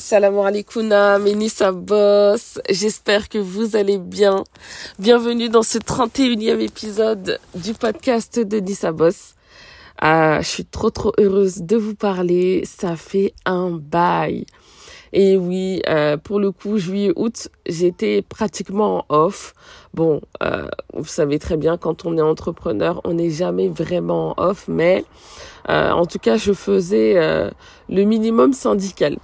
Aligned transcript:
Salam 0.00 0.38
alaikum, 0.38 0.94
Ménissa 1.20 1.72
Boss. 1.72 2.60
J'espère 2.70 3.28
que 3.28 3.38
vous 3.38 3.74
allez 3.74 3.98
bien. 3.98 4.44
Bienvenue 5.00 5.48
dans 5.48 5.64
ce 5.64 5.78
31e 5.78 6.60
épisode 6.60 7.40
du 7.56 7.74
podcast 7.74 8.38
de 8.38 8.60
Nissa 8.60 8.92
Boss. 8.92 9.34
Ah, 10.00 10.40
je 10.40 10.46
suis 10.46 10.64
trop 10.64 10.90
trop 10.90 11.12
heureuse 11.18 11.62
de 11.62 11.76
vous 11.76 11.96
parler. 11.96 12.62
Ça 12.64 12.94
fait 12.94 13.34
un 13.44 13.70
bail. 13.70 14.46
Et 15.12 15.36
oui, 15.36 15.82
euh, 15.88 16.16
pour 16.16 16.38
le 16.38 16.52
coup, 16.52 16.78
juillet, 16.78 17.12
août, 17.16 17.48
j'étais 17.66 18.22
pratiquement 18.22 19.04
en 19.08 19.16
off. 19.24 19.52
Bon, 19.94 20.20
euh, 20.44 20.68
vous 20.94 21.06
savez 21.06 21.40
très 21.40 21.56
bien, 21.56 21.76
quand 21.76 22.06
on 22.06 22.16
est 22.16 22.22
entrepreneur, 22.22 23.00
on 23.02 23.14
n'est 23.14 23.30
jamais 23.30 23.68
vraiment 23.68 24.34
en 24.38 24.50
off, 24.50 24.66
mais 24.68 25.04
euh, 25.68 25.90
en 25.90 26.06
tout 26.06 26.20
cas, 26.20 26.36
je 26.36 26.52
faisais 26.52 27.14
le 27.88 28.04
minimum 28.04 28.52
syndical. 28.52 29.16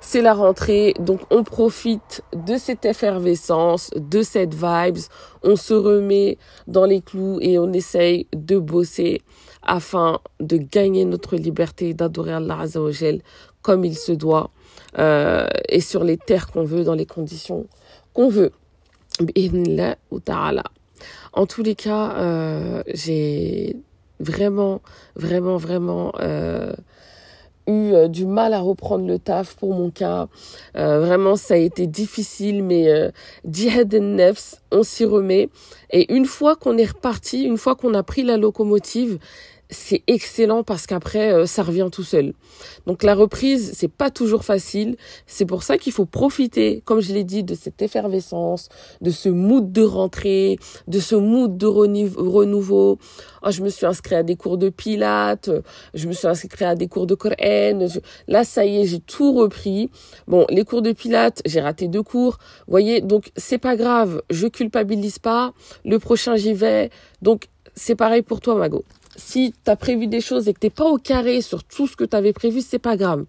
C'est 0.00 0.22
la 0.22 0.34
rentrée, 0.34 0.94
donc 0.98 1.20
on 1.30 1.44
profite 1.44 2.22
de 2.34 2.56
cette 2.56 2.84
effervescence, 2.84 3.90
de 3.96 4.22
cette 4.22 4.54
vibes, 4.54 4.98
on 5.42 5.56
se 5.56 5.74
remet 5.74 6.38
dans 6.66 6.84
les 6.84 7.00
clous 7.00 7.38
et 7.40 7.58
on 7.58 7.72
essaye 7.72 8.26
de 8.34 8.58
bosser 8.58 9.22
afin 9.62 10.20
de 10.40 10.56
gagner 10.56 11.04
notre 11.04 11.36
liberté, 11.36 11.94
d'adorer 11.94 12.32
Allah 12.32 12.60
Azzawajal 12.60 13.20
comme 13.62 13.84
il 13.84 13.96
se 13.96 14.12
doit 14.12 14.50
euh, 14.98 15.46
et 15.68 15.80
sur 15.80 16.04
les 16.04 16.16
terres 16.16 16.50
qu'on 16.50 16.64
veut, 16.64 16.84
dans 16.84 16.94
les 16.94 17.06
conditions 17.06 17.66
qu'on 18.14 18.28
veut. 18.28 18.52
En 21.32 21.46
tous 21.46 21.62
les 21.62 21.74
cas, 21.74 22.12
euh, 22.16 22.82
j'ai 22.92 23.76
vraiment, 24.20 24.80
vraiment, 25.16 25.56
vraiment 25.56 26.12
euh, 26.20 26.72
eu 27.68 27.92
euh, 27.92 28.08
du 28.08 28.26
mal 28.26 28.54
à 28.54 28.60
reprendre 28.60 29.06
le 29.06 29.18
taf 29.18 29.54
pour 29.54 29.74
mon 29.74 29.90
cas. 29.90 30.28
Euh, 30.76 31.00
vraiment, 31.00 31.36
ça 31.36 31.54
a 31.54 31.58
été 31.58 31.86
difficile, 31.86 32.64
mais 32.64 32.88
euh, 32.88 33.10
Jihad 33.48 33.94
Nefs, 33.94 34.56
on 34.72 34.82
s'y 34.82 35.04
remet. 35.04 35.48
Et 35.90 36.12
une 36.12 36.26
fois 36.26 36.56
qu'on 36.56 36.76
est 36.78 36.86
reparti, 36.86 37.44
une 37.44 37.58
fois 37.58 37.76
qu'on 37.76 37.94
a 37.94 38.02
pris 38.02 38.22
la 38.22 38.36
locomotive, 38.36 39.18
c'est 39.70 40.02
excellent 40.06 40.62
parce 40.62 40.86
qu'après 40.86 41.32
euh, 41.32 41.46
ça 41.46 41.62
revient 41.62 41.88
tout 41.92 42.02
seul. 42.02 42.32
Donc 42.86 43.02
la 43.02 43.14
reprise, 43.14 43.72
c'est 43.74 43.90
pas 43.90 44.10
toujours 44.10 44.44
facile, 44.44 44.96
c'est 45.26 45.44
pour 45.44 45.62
ça 45.62 45.78
qu'il 45.78 45.92
faut 45.92 46.06
profiter, 46.06 46.82
comme 46.84 47.00
je 47.00 47.12
l'ai 47.12 47.24
dit, 47.24 47.44
de 47.44 47.54
cette 47.54 47.82
effervescence, 47.82 48.68
de 49.00 49.10
ce 49.10 49.28
mood 49.28 49.70
de 49.70 49.82
rentrée, 49.82 50.58
de 50.86 50.98
ce 50.98 51.14
mood 51.14 51.56
de 51.56 51.66
renouveau. 51.66 52.98
Oh, 53.42 53.50
je 53.50 53.62
me 53.62 53.68
suis 53.68 53.86
inscrit 53.86 54.14
à 54.14 54.22
des 54.22 54.36
cours 54.36 54.58
de 54.58 54.68
pilates, 54.70 55.50
je 55.94 56.08
me 56.08 56.12
suis 56.12 56.26
inscrit 56.26 56.64
à 56.64 56.74
des 56.74 56.88
cours 56.88 57.06
de 57.06 57.14
Coran. 57.14 57.88
Là, 58.26 58.44
ça 58.44 58.64
y 58.64 58.80
est, 58.80 58.86
j'ai 58.86 59.00
tout 59.00 59.32
repris. 59.32 59.90
Bon, 60.26 60.46
les 60.48 60.64
cours 60.64 60.82
de 60.82 60.92
pilates, 60.92 61.42
j'ai 61.44 61.60
raté 61.60 61.88
deux 61.88 62.02
cours. 62.02 62.38
Vous 62.66 62.72
voyez, 62.72 63.00
donc 63.00 63.30
c'est 63.36 63.58
pas 63.58 63.76
grave, 63.76 64.22
je 64.30 64.46
culpabilise 64.46 65.18
pas. 65.18 65.52
Le 65.84 65.98
prochain, 65.98 66.36
j'y 66.36 66.54
vais. 66.54 66.90
Donc 67.22 67.48
c'est 67.74 67.94
pareil 67.94 68.22
pour 68.22 68.40
toi, 68.40 68.54
Mago 68.54 68.84
si 69.18 69.52
tu 69.64 69.70
as 69.70 69.76
prévu 69.76 70.06
des 70.06 70.20
choses 70.20 70.48
et 70.48 70.54
que 70.54 70.60
t'es 70.60 70.70
pas 70.70 70.86
au 70.86 70.96
carré 70.96 71.42
sur 71.42 71.64
tout 71.64 71.86
ce 71.86 71.96
que 71.96 72.04
tu 72.04 72.32
prévu, 72.32 72.62
c'est 72.62 72.78
pas 72.78 72.96
grave. 72.96 73.24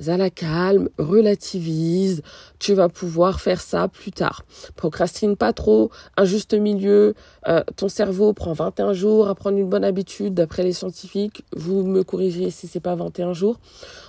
Zala 0.00 0.30
calme, 0.30 0.88
relativise, 0.96 2.22
tu 2.60 2.72
vas 2.72 2.88
pouvoir 2.88 3.40
faire 3.40 3.60
ça 3.60 3.88
plus 3.88 4.12
tard. 4.12 4.44
Procrastine 4.76 5.36
pas 5.36 5.52
trop, 5.52 5.90
un 6.16 6.24
juste 6.24 6.54
milieu, 6.54 7.14
euh, 7.48 7.64
ton 7.74 7.88
cerveau 7.88 8.32
prend 8.32 8.52
21 8.52 8.92
jours 8.92 9.28
à 9.28 9.34
prendre 9.34 9.58
une 9.58 9.68
bonne 9.68 9.82
habitude 9.82 10.34
d'après 10.34 10.62
les 10.62 10.72
scientifiques, 10.72 11.44
vous 11.56 11.82
me 11.82 12.04
corrigez 12.04 12.50
si 12.50 12.68
c'est 12.68 12.78
pas 12.78 12.94
21 12.94 13.32
jours. 13.32 13.58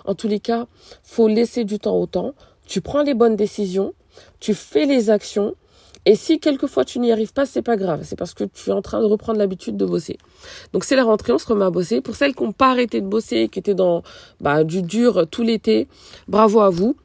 En 0.05 0.13
tous 0.13 0.27
les 0.27 0.39
cas, 0.39 0.67
faut 1.01 1.27
laisser 1.27 1.63
du 1.63 1.79
temps 1.79 1.97
au 1.97 2.05
temps, 2.05 2.35
tu 2.67 2.81
prends 2.81 3.01
les 3.01 3.15
bonnes 3.15 3.35
décisions, 3.35 3.95
tu 4.39 4.53
fais 4.53 4.85
les 4.85 5.09
actions 5.09 5.55
et 6.05 6.15
si 6.15 6.39
quelquefois 6.39 6.85
tu 6.85 6.99
n'y 6.99 7.11
arrives 7.11 7.33
pas, 7.33 7.45
c'est 7.45 7.61
pas 7.61 7.77
grave. 7.77 8.01
C'est 8.03 8.15
parce 8.15 8.33
que 8.33 8.43
tu 8.43 8.69
es 8.69 8.73
en 8.73 8.81
train 8.81 8.99
de 9.01 9.05
reprendre 9.05 9.39
l'habitude 9.39 9.77
de 9.77 9.85
bosser. 9.85 10.17
Donc 10.73 10.83
c'est 10.83 10.95
la 10.95 11.03
rentrée, 11.03 11.33
on 11.33 11.37
se 11.37 11.47
remet 11.47 11.65
à 11.65 11.69
bosser. 11.69 12.01
Pour 12.01 12.15
celles 12.15 12.33
qui 12.33 12.43
n'ont 12.43 12.51
pas 12.51 12.71
arrêté 12.71 13.01
de 13.01 13.07
bosser, 13.07 13.49
qui 13.49 13.59
étaient 13.59 13.75
dans 13.75 14.03
bah, 14.39 14.63
du 14.63 14.81
dur 14.81 15.27
tout 15.29 15.43
l'été, 15.43 15.87
bravo 16.27 16.61
à 16.61 16.69
vous. 16.69 16.95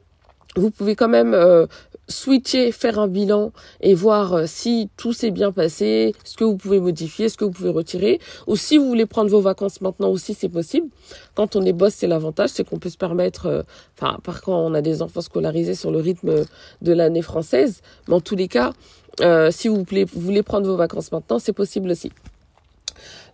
Vous 0.55 0.71
pouvez 0.71 0.95
quand 0.95 1.09
même 1.09 1.33
euh, 1.33 1.65
switcher, 2.07 2.71
faire 2.71 2.99
un 2.99 3.07
bilan 3.07 3.51
et 3.81 3.93
voir 3.93 4.33
euh, 4.33 4.43
si 4.47 4.89
tout 4.97 5.13
s'est 5.13 5.31
bien 5.31 5.51
passé, 5.51 6.15
ce 6.23 6.37
que 6.37 6.43
vous 6.43 6.55
pouvez 6.55 6.79
modifier, 6.79 7.29
ce 7.29 7.37
que 7.37 7.45
vous 7.45 7.51
pouvez 7.51 7.69
retirer, 7.69 8.19
ou 8.47 8.55
si 8.55 8.77
vous 8.77 8.87
voulez 8.87 9.05
prendre 9.05 9.29
vos 9.29 9.41
vacances 9.41 9.81
maintenant 9.81 10.09
aussi, 10.09 10.33
c'est 10.33 10.49
possible. 10.49 10.87
Quand 11.33 11.55
on 11.55 11.63
est 11.63 11.73
boss, 11.73 11.93
c'est 11.93 12.07
l'avantage, 12.07 12.49
c'est 12.49 12.63
qu'on 12.63 12.79
peut 12.79 12.89
se 12.89 12.97
permettre, 12.97 13.47
euh, 13.47 13.63
enfin, 13.97 14.17
par 14.23 14.41
quand 14.41 14.57
on 14.57 14.73
a 14.73 14.81
des 14.81 15.01
enfants 15.01 15.21
scolarisés 15.21 15.75
sur 15.75 15.91
le 15.91 15.99
rythme 15.99 16.45
de 16.81 16.93
l'année 16.93 17.21
française, 17.21 17.81
mais 18.07 18.15
en 18.15 18.21
tous 18.21 18.35
les 18.35 18.47
cas, 18.47 18.73
euh, 19.21 19.49
si 19.51 19.67
vous 19.67 19.83
voulez, 19.83 20.05
vous 20.05 20.21
voulez 20.21 20.43
prendre 20.43 20.67
vos 20.67 20.75
vacances 20.75 21.11
maintenant, 21.11 21.39
c'est 21.39 21.53
possible 21.53 21.91
aussi. 21.91 22.11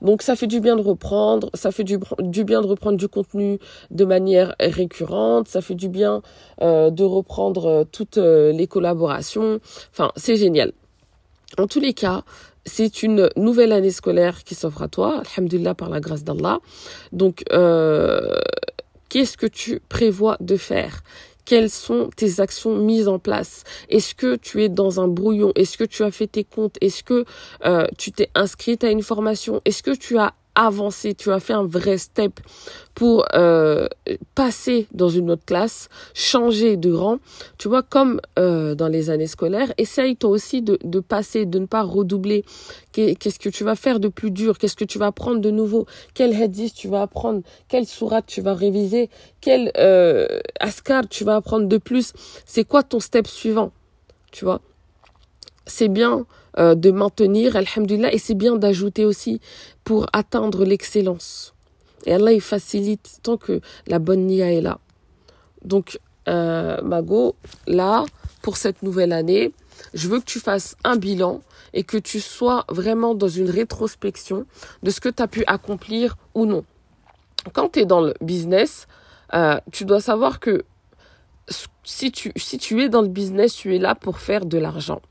Donc 0.01 0.21
ça 0.21 0.35
fait 0.35 0.47
du 0.47 0.59
bien 0.59 0.75
de 0.75 0.81
reprendre, 0.81 1.49
ça 1.53 1.71
fait 1.71 1.83
du, 1.83 1.97
bien 2.43 2.61
de 2.61 2.67
reprendre 2.67 2.97
du 2.97 3.07
contenu 3.07 3.59
de 3.91 4.05
manière 4.05 4.55
récurrente, 4.59 5.47
ça 5.47 5.61
fait 5.61 5.75
du 5.75 5.89
bien 5.89 6.21
euh, 6.61 6.89
de 6.89 7.03
reprendre 7.03 7.65
euh, 7.65 7.83
toutes 7.89 8.17
euh, 8.17 8.51
les 8.51 8.67
collaborations. 8.67 9.59
Enfin, 9.91 10.11
c'est 10.15 10.35
génial. 10.35 10.71
En 11.57 11.67
tous 11.67 11.79
les 11.79 11.93
cas, 11.93 12.23
c'est 12.65 13.03
une 13.03 13.29
nouvelle 13.35 13.71
année 13.71 13.91
scolaire 13.91 14.43
qui 14.43 14.55
s'offre 14.55 14.81
à 14.83 14.87
toi, 14.87 15.21
alhamdulillah 15.35 15.75
par 15.75 15.89
la 15.89 15.99
grâce 15.99 16.23
d'Allah. 16.23 16.59
Donc, 17.11 17.43
qu'est-ce 19.09 19.35
que 19.35 19.47
tu 19.47 19.81
prévois 19.89 20.37
de 20.39 20.55
faire? 20.55 21.03
Quelles 21.45 21.69
sont 21.69 22.09
tes 22.15 22.39
actions 22.39 22.75
mises 22.75 23.07
en 23.07 23.19
place? 23.19 23.63
Est-ce 23.89 24.15
que 24.15 24.35
tu 24.35 24.63
es 24.63 24.69
dans 24.69 24.99
un 24.99 25.07
brouillon? 25.07 25.51
Est-ce 25.55 25.77
que 25.77 25.83
tu 25.83 26.03
as 26.03 26.11
fait 26.11 26.27
tes 26.27 26.43
comptes? 26.43 26.77
Est-ce 26.81 27.03
que 27.03 27.25
euh, 27.65 27.87
tu 27.97 28.11
t'es 28.11 28.29
inscrite 28.35 28.83
à 28.83 28.89
une 28.89 29.03
formation? 29.03 29.61
Est-ce 29.65 29.83
que 29.83 29.91
tu 29.91 30.17
as 30.17 30.33
avancé, 30.55 31.13
tu 31.13 31.31
as 31.31 31.39
fait 31.39 31.53
un 31.53 31.65
vrai 31.65 31.97
step 31.97 32.39
pour 32.93 33.25
euh, 33.33 33.87
passer 34.35 34.87
dans 34.91 35.09
une 35.09 35.31
autre 35.31 35.45
classe, 35.45 35.89
changer 36.13 36.77
de 36.77 36.91
rang. 36.91 37.19
Tu 37.57 37.67
vois, 37.67 37.83
comme 37.83 38.19
euh, 38.37 38.75
dans 38.75 38.87
les 38.87 39.09
années 39.09 39.27
scolaires, 39.27 39.73
essaye 39.77 40.15
toi 40.15 40.29
aussi 40.29 40.61
de, 40.61 40.77
de 40.83 40.99
passer, 40.99 41.45
de 41.45 41.59
ne 41.59 41.65
pas 41.65 41.83
redoubler. 41.83 42.43
Qu'est-ce 42.91 43.39
que 43.39 43.49
tu 43.49 43.63
vas 43.63 43.75
faire 43.75 43.99
de 43.99 44.09
plus 44.09 44.31
dur? 44.31 44.57
Qu'est-ce 44.57 44.75
que 44.75 44.85
tu 44.85 44.99
vas 44.99 45.07
apprendre 45.07 45.39
de 45.39 45.51
nouveau? 45.51 45.85
Quel 46.13 46.33
hadith 46.35 46.73
tu 46.73 46.87
vas 46.89 47.03
apprendre? 47.03 47.41
Quelle 47.69 47.85
sourate 47.85 48.25
tu 48.27 48.41
vas 48.41 48.53
réviser? 48.53 49.09
Quel 49.39 49.71
euh, 49.77 50.27
askar 50.59 51.07
tu 51.07 51.23
vas 51.23 51.37
apprendre 51.37 51.67
de 51.67 51.77
plus? 51.77 52.13
C'est 52.45 52.65
quoi 52.65 52.83
ton 52.83 52.99
step 52.99 53.27
suivant? 53.27 53.71
Tu 54.31 54.45
vois? 54.45 54.61
C'est 55.81 55.87
bien 55.87 56.27
euh, 56.59 56.75
de 56.75 56.91
maintenir, 56.91 57.55
alhamdulillah, 57.55 58.13
et 58.13 58.19
c'est 58.19 58.35
bien 58.35 58.55
d'ajouter 58.55 59.03
aussi 59.03 59.41
pour 59.83 60.05
atteindre 60.13 60.63
l'excellence. 60.63 61.55
Et 62.05 62.13
Allah, 62.13 62.33
il 62.33 62.41
facilite 62.41 63.17
tant 63.23 63.35
que 63.35 63.61
la 63.87 63.97
bonne 63.97 64.27
nia 64.27 64.51
est 64.51 64.61
là. 64.61 64.77
Donc, 65.65 65.99
euh, 66.27 66.79
Mago, 66.83 67.33
là, 67.65 68.05
pour 68.43 68.57
cette 68.57 68.83
nouvelle 68.83 69.11
année, 69.11 69.53
je 69.95 70.07
veux 70.07 70.19
que 70.19 70.25
tu 70.25 70.39
fasses 70.39 70.75
un 70.83 70.97
bilan 70.97 71.41
et 71.73 71.81
que 71.81 71.97
tu 71.97 72.19
sois 72.19 72.63
vraiment 72.69 73.15
dans 73.15 73.27
une 73.27 73.49
rétrospection 73.49 74.45
de 74.83 74.91
ce 74.91 75.01
que 75.01 75.09
tu 75.09 75.23
as 75.23 75.27
pu 75.27 75.43
accomplir 75.47 76.15
ou 76.35 76.45
non. 76.45 76.63
Quand 77.53 77.69
tu 77.69 77.79
es 77.79 77.85
dans 77.85 78.01
le 78.01 78.13
business, 78.21 78.85
euh, 79.33 79.59
tu 79.71 79.85
dois 79.85 79.99
savoir 79.99 80.39
que 80.39 80.63
si 81.83 82.11
tu, 82.11 82.31
si 82.35 82.57
tu 82.57 82.81
es 82.81 82.89
dans 82.89 83.01
le 83.01 83.07
business, 83.07 83.55
tu 83.55 83.75
es 83.75 83.79
là 83.79 83.95
pour 83.95 84.19
faire 84.19 84.45
de 84.45 84.57
l'argent. 84.57 85.01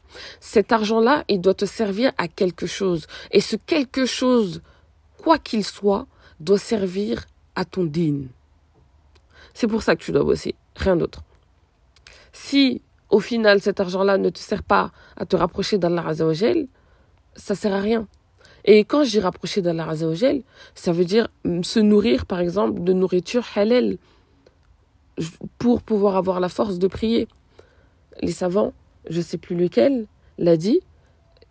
Cet 0.40 0.72
argent-là, 0.72 1.24
il 1.28 1.40
doit 1.40 1.54
te 1.54 1.64
servir 1.64 2.12
à 2.18 2.28
quelque 2.28 2.66
chose. 2.66 3.06
Et 3.30 3.40
ce 3.40 3.56
quelque 3.56 4.06
chose, 4.06 4.62
quoi 5.18 5.38
qu'il 5.38 5.64
soit, 5.64 6.06
doit 6.40 6.58
servir 6.58 7.26
à 7.54 7.64
ton 7.64 7.84
digne. 7.84 8.28
C'est 9.54 9.66
pour 9.66 9.82
ça 9.82 9.96
que 9.96 10.02
tu 10.02 10.12
dois 10.12 10.24
bosser, 10.24 10.54
rien 10.76 10.96
d'autre. 10.96 11.22
Si 12.32 12.82
au 13.10 13.20
final 13.20 13.60
cet 13.60 13.80
argent-là 13.80 14.16
ne 14.18 14.30
te 14.30 14.38
sert 14.38 14.62
pas 14.62 14.92
à 15.16 15.26
te 15.26 15.36
rapprocher 15.36 15.78
d'Allah 15.78 16.06
Azzawajal, 16.06 16.66
ça 17.34 17.54
sert 17.54 17.74
à 17.74 17.80
rien. 17.80 18.06
Et 18.64 18.84
quand 18.84 19.04
je 19.04 19.10
dis 19.10 19.20
rapprocher 19.20 19.62
d'Allah 19.62 19.88
Azzawajal, 19.88 20.42
ça 20.74 20.92
veut 20.92 21.04
dire 21.04 21.28
se 21.62 21.80
nourrir 21.80 22.26
par 22.26 22.40
exemple 22.40 22.82
de 22.82 22.92
nourriture 22.92 23.44
halal 23.56 23.98
pour 25.58 25.82
pouvoir 25.82 26.16
avoir 26.16 26.40
la 26.40 26.48
force 26.48 26.78
de 26.78 26.86
prier. 26.86 27.28
Les 28.22 28.32
savants, 28.32 28.72
je 29.08 29.20
sais 29.20 29.38
plus 29.38 29.56
lequel, 29.56 30.06
l'a 30.38 30.56
dit, 30.56 30.80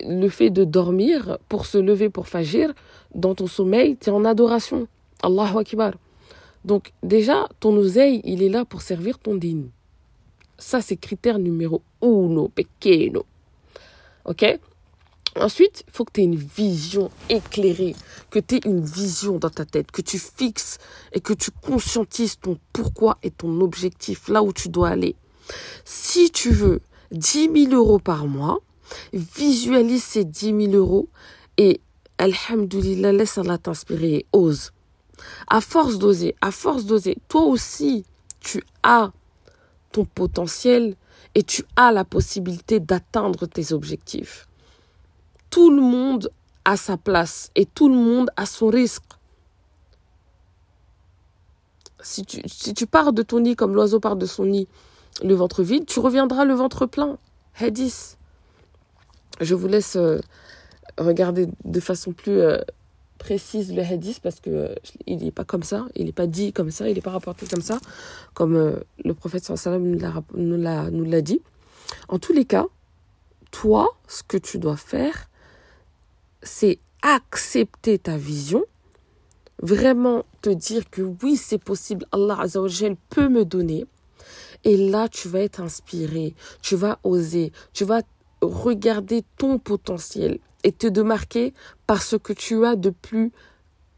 le 0.01 0.29
fait 0.29 0.49
de 0.49 0.63
dormir 0.63 1.37
pour 1.49 1.65
se 1.65 1.77
lever 1.77 2.09
pour 2.09 2.27
fagir, 2.27 2.73
dans 3.13 3.35
ton 3.35 3.47
sommeil, 3.47 3.97
tu 3.97 4.09
es 4.09 4.13
en 4.13 4.25
adoration. 4.25 4.87
Allahu 5.23 5.57
Akbar. 5.57 5.93
Donc 6.65 6.91
déjà, 7.03 7.47
ton 7.59 7.75
oseille, 7.75 8.21
il 8.23 8.43
est 8.43 8.49
là 8.49 8.65
pour 8.65 8.81
servir 8.81 9.19
ton 9.19 9.35
dîne. 9.35 9.69
Ça, 10.57 10.81
c'est 10.81 10.97
critère 10.97 11.39
numéro 11.39 11.81
uno, 12.01 12.49
pequeno. 12.49 13.25
Ok? 14.25 14.59
Ensuite, 15.35 15.83
il 15.87 15.93
faut 15.93 16.05
que 16.05 16.13
tu 16.13 16.21
aies 16.21 16.25
une 16.25 16.35
vision 16.35 17.11
éclairée, 17.29 17.95
que 18.31 18.39
tu 18.39 18.55
aies 18.55 18.61
une 18.65 18.83
vision 18.83 19.37
dans 19.37 19.49
ta 19.49 19.65
tête, 19.65 19.91
que 19.91 20.01
tu 20.01 20.17
fixes 20.17 20.79
et 21.13 21.19
que 21.19 21.33
tu 21.33 21.51
conscientises 21.51 22.39
ton 22.39 22.57
pourquoi 22.73 23.17
et 23.21 23.31
ton 23.31 23.61
objectif, 23.61 24.27
là 24.27 24.41
où 24.41 24.51
tu 24.51 24.69
dois 24.69 24.89
aller. 24.89 25.15
Si 25.85 26.31
tu 26.31 26.51
veux 26.51 26.81
10 27.11 27.49
000 27.69 27.73
euros 27.73 27.99
par 27.99 28.25
mois, 28.25 28.59
visualise 29.13 30.03
ces 30.03 30.25
10 30.25 30.71
000 30.71 30.73
euros 30.73 31.09
et, 31.57 31.79
alhamdoulilah, 32.17 33.13
laisse 33.13 33.37
Allah 33.37 33.57
t'inspirer 33.57 34.13
et 34.15 34.25
ose. 34.33 34.71
À 35.47 35.61
force 35.61 35.99
d'oser, 35.99 36.35
à 36.41 36.51
force 36.51 36.85
d'oser, 36.85 37.17
toi 37.27 37.43
aussi, 37.43 38.03
tu 38.39 38.63
as 38.83 39.11
ton 39.91 40.05
potentiel 40.05 40.95
et 41.35 41.43
tu 41.43 41.63
as 41.75 41.91
la 41.91 42.05
possibilité 42.05 42.79
d'atteindre 42.79 43.45
tes 43.45 43.73
objectifs. 43.73 44.48
Tout 45.59 45.71
le 45.71 45.81
monde 45.81 46.31
a 46.63 46.77
sa 46.77 46.95
place 46.95 47.51
et 47.53 47.65
tout 47.65 47.89
le 47.89 47.95
monde 47.95 48.29
a 48.37 48.45
son 48.45 48.67
risque. 48.67 49.03
Si 51.99 52.23
tu, 52.23 52.39
si 52.45 52.73
tu 52.73 52.87
pars 52.87 53.11
de 53.11 53.23
ton 53.23 53.41
nid 53.41 53.57
comme 53.57 53.75
l'oiseau 53.75 53.99
part 53.99 54.15
de 54.15 54.25
son 54.25 54.45
nid, 54.45 54.69
le 55.21 55.33
ventre 55.33 55.61
vide, 55.61 55.85
tu 55.85 55.99
reviendras 55.99 56.45
le 56.45 56.53
ventre 56.53 56.85
plein. 56.85 57.17
Hadith. 57.59 58.17
Je 59.41 59.53
vous 59.53 59.67
laisse 59.67 59.97
euh, 59.97 60.21
regarder 60.97 61.49
de 61.65 61.79
façon 61.81 62.13
plus 62.13 62.39
euh, 62.39 62.59
précise 63.17 63.75
le 63.75 63.81
hadith 63.81 64.21
parce 64.21 64.39
que 64.39 64.49
euh, 64.49 64.75
il 65.07 65.17
n'est 65.25 65.31
pas 65.31 65.43
comme 65.43 65.63
ça, 65.63 65.87
il 65.97 66.05
n'est 66.05 66.13
pas 66.13 66.27
dit 66.27 66.53
comme 66.53 66.71
ça, 66.71 66.87
il 66.87 66.95
n'est 66.95 67.01
pas 67.01 67.11
rapporté 67.11 67.45
comme 67.47 67.61
ça, 67.61 67.81
comme 68.33 68.79
le 69.03 69.13
prophète 69.13 69.43
sallam 69.43 69.83
nous 69.83 70.57
l'a, 70.57 70.89
nous 70.89 71.03
l'a 71.03 71.21
dit. 71.21 71.41
En 72.07 72.17
tous 72.17 72.31
les 72.31 72.45
cas, 72.45 72.67
toi, 73.51 73.89
ce 74.07 74.23
que 74.23 74.37
tu 74.37 74.57
dois 74.57 74.77
faire, 74.77 75.28
c'est 76.41 76.79
accepter 77.01 77.99
ta 77.99 78.17
vision, 78.17 78.63
vraiment 79.61 80.23
te 80.41 80.49
dire 80.49 80.89
que 80.89 81.01
oui, 81.01 81.37
c'est 81.37 81.57
possible, 81.57 82.05
Allah 82.11 82.39
Azzawajal 82.39 82.95
peut 83.09 83.29
me 83.29 83.45
donner. 83.45 83.85
Et 84.63 84.75
là, 84.75 85.07
tu 85.07 85.29
vas 85.29 85.39
être 85.39 85.61
inspiré, 85.61 86.33
tu 86.61 86.75
vas 86.75 86.99
oser, 87.03 87.51
tu 87.73 87.85
vas 87.85 88.01
regarder 88.41 89.23
ton 89.37 89.57
potentiel 89.57 90.39
et 90.63 90.71
te 90.71 90.87
démarquer 90.87 91.53
par 91.87 92.01
ce 92.01 92.15
que 92.15 92.33
tu 92.33 92.65
as 92.65 92.75
de 92.75 92.89
plus 92.89 93.31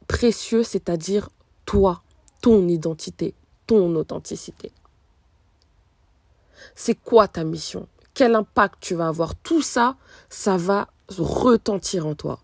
précieux, 0.07 0.63
c'est-à-dire 0.63 1.29
toi, 1.65 2.03
ton 2.41 2.67
identité, 2.67 3.33
ton 3.65 3.95
authenticité. 3.95 4.71
C'est 6.75 6.95
quoi 6.95 7.27
ta 7.27 7.43
mission? 7.43 7.87
Quel 8.13 8.35
impact 8.35 8.75
tu 8.81 8.95
vas 8.95 9.07
avoir? 9.07 9.35
Tout 9.35 9.61
ça, 9.61 9.95
ça 10.29 10.57
va 10.57 10.89
retentir 11.19 12.07
en 12.07 12.15
toi. 12.15 12.39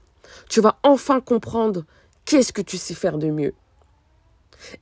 Tu 0.50 0.62
vas 0.62 0.78
enfin 0.84 1.22
comprendre 1.22 1.84
qu'est-ce 2.26 2.54
que 2.54 2.62
tu 2.62 2.78
sais 2.78 2.94
faire 2.94 3.18
de 3.18 3.28
mieux. 3.28 3.54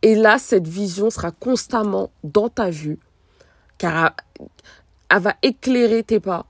Et 0.01 0.15
là, 0.15 0.39
cette 0.39 0.67
vision 0.67 1.09
sera 1.09 1.31
constamment 1.31 2.09
dans 2.23 2.49
ta 2.49 2.69
vue, 2.69 2.99
car 3.77 4.15
elle 5.09 5.21
va 5.21 5.35
éclairer 5.43 6.03
tes 6.03 6.19
pas, 6.19 6.47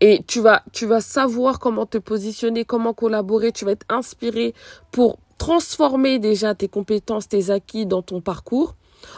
et 0.00 0.22
tu 0.26 0.40
vas, 0.40 1.00
savoir 1.00 1.58
comment 1.58 1.86
te 1.86 1.98
positionner, 1.98 2.64
comment 2.64 2.94
collaborer, 2.94 3.50
tu 3.50 3.64
vas 3.64 3.72
être 3.72 3.86
inspiré 3.88 4.54
pour 4.92 5.18
transformer 5.38 6.18
déjà 6.18 6.54
tes 6.54 6.68
compétences, 6.68 7.28
tes 7.28 7.50
acquis 7.50 7.84
dans 7.84 8.02
ton 8.02 8.20
parcours 8.20 8.74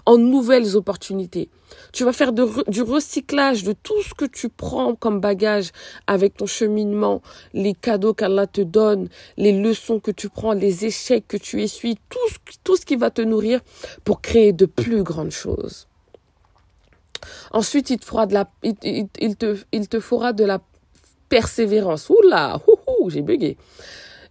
en 0.06 0.16
nouvelles 0.16 0.76
opportunités. 0.76 1.48
Tu 1.92 2.04
vas 2.04 2.12
faire 2.12 2.32
du 2.32 2.82
recyclage 2.82 3.64
de 3.64 3.72
tout 3.72 4.02
ce 4.02 4.14
que 4.14 4.24
tu 4.24 4.48
prends 4.48 4.94
comme 4.94 5.20
bagage 5.20 5.70
avec 6.06 6.36
ton 6.36 6.46
cheminement, 6.46 7.22
les 7.52 7.74
cadeaux 7.74 8.14
qu'Allah 8.14 8.46
te 8.46 8.60
donne, 8.60 9.08
les 9.36 9.52
leçons 9.52 10.00
que 10.00 10.10
tu 10.10 10.28
prends, 10.28 10.52
les 10.52 10.84
échecs 10.84 11.26
que 11.28 11.36
tu 11.36 11.62
essuies, 11.62 11.98
tout 12.64 12.76
ce, 12.76 12.84
qui 12.84 12.96
va 12.96 13.10
te 13.10 13.22
nourrir 13.22 13.60
pour 14.04 14.20
créer 14.20 14.52
de 14.52 14.66
plus 14.66 15.02
grandes 15.02 15.30
choses. 15.30 15.86
Ensuite, 17.52 17.90
il 17.90 17.98
te 17.98 18.04
fera 18.04 18.26
de 18.26 18.34
la, 18.34 18.50
il, 18.62 19.36
te, 19.36 19.58
il 19.72 19.88
te 19.88 20.00
fera 20.00 20.32
de 20.32 20.44
la 20.44 20.60
persévérance. 21.28 22.10
Oula, 22.10 22.60
j'ai 23.08 23.22
bugué. 23.22 23.56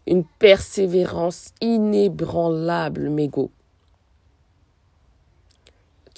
Une 0.07 0.23
persévérance 0.39 1.53
inébranlable, 1.61 3.09
mégot. 3.09 3.51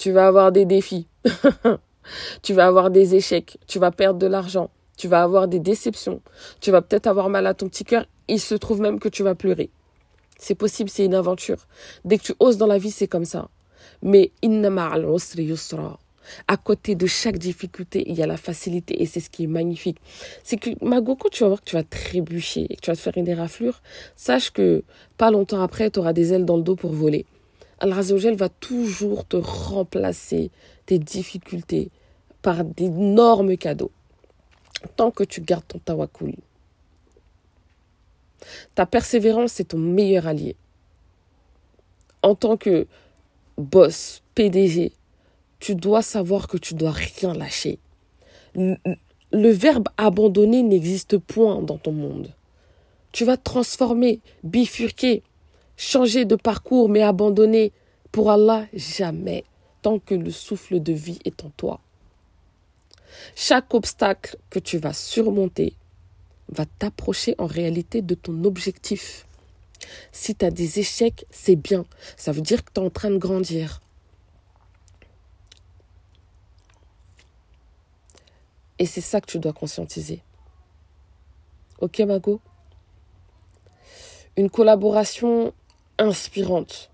Tu 0.02 0.10
vas 0.10 0.26
avoir 0.26 0.50
des 0.50 0.64
défis. 0.64 1.06
tu 2.42 2.54
vas 2.54 2.66
avoir 2.66 2.90
des 2.90 3.14
échecs. 3.14 3.56
Tu 3.68 3.78
vas 3.78 3.92
perdre 3.92 4.18
de 4.18 4.26
l'argent. 4.26 4.68
Tu 4.96 5.06
vas 5.06 5.22
avoir 5.22 5.46
des 5.46 5.60
déceptions. 5.60 6.20
Tu 6.60 6.72
vas 6.72 6.82
peut-être 6.82 7.06
avoir 7.06 7.28
mal 7.28 7.46
à 7.46 7.54
ton 7.54 7.68
petit 7.68 7.84
cœur. 7.84 8.04
Il 8.26 8.40
se 8.40 8.56
trouve 8.56 8.80
même 8.80 8.98
que 8.98 9.08
tu 9.08 9.22
vas 9.22 9.36
pleurer. 9.36 9.70
C'est 10.40 10.56
possible, 10.56 10.90
c'est 10.90 11.04
une 11.04 11.14
aventure. 11.14 11.68
Dès 12.04 12.18
que 12.18 12.24
tu 12.24 12.34
oses 12.40 12.58
dans 12.58 12.66
la 12.66 12.78
vie, 12.78 12.90
c'est 12.90 13.06
comme 13.06 13.24
ça. 13.24 13.48
Mais. 14.02 14.32
À 16.48 16.56
côté 16.56 16.96
de 16.96 17.06
chaque 17.06 17.38
difficulté, 17.38 18.02
il 18.08 18.16
y 18.16 18.24
a 18.24 18.26
la 18.26 18.36
facilité 18.36 19.00
et 19.00 19.06
c'est 19.06 19.20
ce 19.20 19.30
qui 19.30 19.44
est 19.44 19.46
magnifique. 19.46 19.98
C'est 20.42 20.56
que 20.56 20.70
Mago, 20.84 21.14
quand 21.14 21.28
tu 21.28 21.44
vas 21.44 21.48
voir 21.50 21.60
que 21.60 21.70
tu 21.70 21.76
vas 21.76 21.84
trébucher 21.84 22.66
et 22.68 22.74
que 22.74 22.80
tu 22.80 22.90
vas 22.90 22.96
te 22.96 23.00
faire 23.00 23.16
une 23.16 23.28
éraflure, 23.28 23.80
sache 24.16 24.50
que 24.50 24.82
pas 25.16 25.30
longtemps 25.30 25.62
après, 25.62 25.92
tu 25.92 26.00
auras 26.00 26.12
des 26.12 26.32
ailes 26.32 26.44
dans 26.44 26.56
le 26.56 26.64
dos 26.64 26.74
pour 26.74 26.90
voler. 26.90 27.24
Al-Razogel 27.82 28.36
va 28.36 28.48
toujours 28.48 29.26
te 29.26 29.36
remplacer 29.36 30.52
tes 30.86 31.00
difficultés 31.00 31.90
par 32.40 32.64
d'énormes 32.64 33.56
cadeaux. 33.56 33.90
Tant 34.94 35.10
que 35.10 35.24
tu 35.24 35.40
gardes 35.40 35.66
ton 35.66 35.80
tawakul. 35.80 36.34
Ta 38.76 38.86
persévérance, 38.86 39.52
c'est 39.54 39.64
ton 39.64 39.78
meilleur 39.78 40.28
allié. 40.28 40.54
En 42.22 42.36
tant 42.36 42.56
que 42.56 42.86
boss, 43.58 44.22
PDG, 44.36 44.92
tu 45.58 45.74
dois 45.74 46.02
savoir 46.02 46.46
que 46.46 46.58
tu 46.58 46.74
dois 46.74 46.92
rien 46.92 47.34
lâcher. 47.34 47.80
Le, 48.54 48.76
verbe 49.50 49.88
abandonner 49.96 50.62
n'existe 50.62 51.18
point 51.18 51.60
dans 51.62 51.78
ton 51.78 51.92
monde. 51.92 52.32
Tu 53.10 53.24
vas 53.24 53.36
transformer, 53.36 54.20
bifurquer, 54.44 55.24
changer 55.76 56.24
de 56.24 56.36
parcours, 56.36 56.88
mais 56.88 57.02
abandonner. 57.02 57.72
Pour 58.10 58.30
Allah, 58.30 58.66
jamais, 58.74 59.44
tant 59.80 59.98
que 59.98 60.14
le 60.14 60.30
souffle 60.30 60.80
de 60.80 60.92
vie 60.92 61.18
est 61.24 61.44
en 61.44 61.50
toi. 61.50 61.80
Chaque 63.34 63.72
obstacle 63.74 64.36
que 64.50 64.58
tu 64.58 64.78
vas 64.78 64.92
surmonter 64.92 65.74
va 66.48 66.66
t'approcher 66.66 67.34
en 67.38 67.46
réalité 67.46 68.02
de 68.02 68.14
ton 68.14 68.44
objectif. 68.44 69.26
Si 70.12 70.34
tu 70.34 70.44
as 70.44 70.50
des 70.50 70.78
échecs, 70.78 71.24
c'est 71.30 71.56
bien. 71.56 71.84
Ça 72.16 72.32
veut 72.32 72.42
dire 72.42 72.64
que 72.64 72.70
tu 72.72 72.80
es 72.80 72.84
en 72.84 72.90
train 72.90 73.10
de 73.10 73.18
grandir. 73.18 73.80
Et 78.78 78.86
c'est 78.86 79.00
ça 79.00 79.20
que 79.20 79.26
tu 79.26 79.38
dois 79.38 79.52
conscientiser. 79.52 80.22
Ok, 81.80 82.00
Mago? 82.00 82.40
Une 84.36 84.50
collaboration 84.50 85.52
inspirante. 85.98 86.90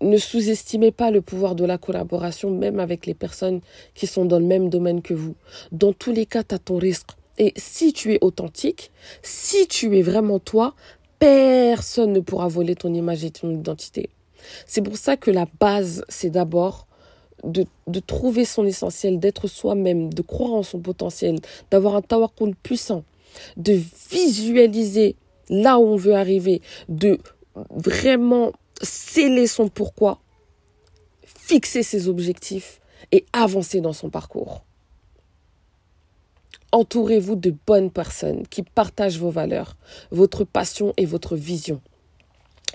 Ne 0.00 0.18
sous-estimez 0.18 0.90
pas 0.90 1.10
le 1.10 1.22
pouvoir 1.22 1.54
de 1.54 1.64
la 1.64 1.78
collaboration, 1.78 2.50
même 2.50 2.80
avec 2.80 3.06
les 3.06 3.14
personnes 3.14 3.60
qui 3.94 4.06
sont 4.06 4.24
dans 4.24 4.40
le 4.40 4.44
même 4.44 4.68
domaine 4.68 5.00
que 5.00 5.14
vous. 5.14 5.36
Dans 5.70 5.92
tous 5.92 6.12
les 6.12 6.26
cas, 6.26 6.42
tu 6.42 6.54
as 6.54 6.58
ton 6.58 6.76
risque. 6.76 7.10
Et 7.38 7.52
si 7.56 7.92
tu 7.92 8.12
es 8.12 8.18
authentique, 8.20 8.90
si 9.22 9.66
tu 9.68 9.96
es 9.96 10.02
vraiment 10.02 10.38
toi, 10.38 10.74
personne 11.18 12.12
ne 12.12 12.20
pourra 12.20 12.48
voler 12.48 12.74
ton 12.74 12.92
image 12.92 13.24
et 13.24 13.30
ton 13.30 13.50
identité. 13.50 14.10
C'est 14.66 14.82
pour 14.82 14.96
ça 14.96 15.16
que 15.16 15.30
la 15.30 15.46
base, 15.60 16.04
c'est 16.08 16.30
d'abord 16.30 16.88
de, 17.44 17.64
trouver 18.00 18.44
son 18.44 18.64
essentiel, 18.64 19.18
d'être 19.18 19.48
soi-même, 19.48 20.12
de 20.12 20.22
croire 20.22 20.52
en 20.52 20.62
son 20.62 20.80
potentiel, 20.80 21.38
d'avoir 21.70 21.96
un 21.96 22.02
tawakkul 22.02 22.54
puissant, 22.54 23.04
de 23.56 23.78
visualiser 24.10 25.16
là 25.48 25.78
où 25.78 25.84
on 25.84 25.96
veut 25.96 26.14
arriver, 26.14 26.60
de 26.88 27.18
vraiment 27.70 28.52
sceller 28.82 29.46
son 29.46 29.68
pourquoi, 29.68 30.20
fixer 31.24 31.82
ses 31.82 32.08
objectifs 32.08 32.80
et 33.10 33.24
avancer 33.32 33.80
dans 33.80 33.92
son 33.92 34.10
parcours. 34.10 34.64
Entourez-vous 36.72 37.36
de 37.36 37.54
bonnes 37.66 37.90
personnes 37.90 38.46
qui 38.46 38.62
partagent 38.62 39.18
vos 39.18 39.30
valeurs, 39.30 39.76
votre 40.10 40.44
passion 40.44 40.94
et 40.96 41.04
votre 41.04 41.36
vision. 41.36 41.82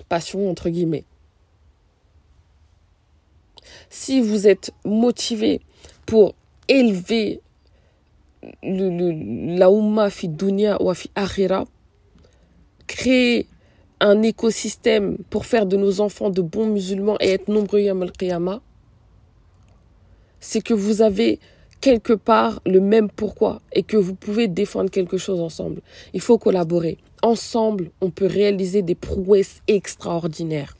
Passion 0.08 0.48
entre 0.48 0.68
guillemets 0.68 1.04
si 3.90 4.20
vous 4.20 4.46
êtes 4.46 4.72
motivé 4.84 5.60
pour 6.06 6.34
élever 6.68 7.40
le, 8.62 9.56
la 9.56 9.70
Ummah 9.70 10.10
fi 10.10 10.28
dunya 10.28 10.80
ou 10.80 10.92
fi 10.94 11.10
akhira, 11.14 11.64
créer 12.86 13.46
un 14.00 14.22
écosystème 14.22 15.18
pour 15.30 15.46
faire 15.46 15.66
de 15.66 15.76
nos 15.76 16.00
enfants 16.00 16.30
de 16.30 16.42
bons 16.42 16.66
musulmans 16.66 17.16
et 17.20 17.30
être 17.30 17.48
nombreux 17.48 17.80
yam 17.80 18.02
al 18.02 18.12
c'est 20.40 20.60
que 20.60 20.74
vous 20.74 21.02
avez 21.02 21.40
quelque 21.80 22.12
part 22.12 22.60
le 22.66 22.80
même 22.80 23.10
pourquoi 23.10 23.60
et 23.72 23.82
que 23.82 23.96
vous 23.96 24.14
pouvez 24.14 24.48
défendre 24.48 24.90
quelque 24.90 25.18
chose 25.18 25.40
ensemble. 25.40 25.80
Il 26.12 26.20
faut 26.20 26.38
collaborer. 26.38 26.98
Ensemble, 27.22 27.90
on 28.00 28.10
peut 28.10 28.26
réaliser 28.26 28.82
des 28.82 28.94
prouesses 28.94 29.60
extraordinaires. 29.66 30.76